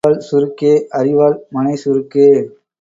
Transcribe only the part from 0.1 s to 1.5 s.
சுருக்கே, அரிவாள்